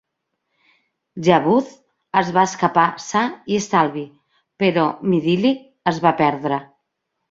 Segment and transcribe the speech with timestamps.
[1.27, 1.69] "Yavuz"
[2.23, 3.23] es va escapar sa
[3.55, 4.09] i estalvi,
[4.67, 5.57] però "Midilli"
[5.97, 6.65] es va perdre.